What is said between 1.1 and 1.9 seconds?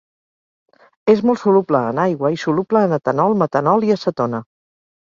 És molt soluble